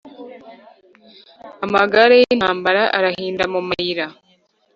[1.65, 4.05] Amagare y’intambara arahinda mu mayira